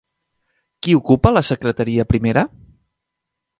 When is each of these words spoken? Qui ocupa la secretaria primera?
Qui 0.87 0.95
ocupa 1.01 1.33
la 1.35 1.45
secretaria 1.51 2.07
primera? 2.15 2.47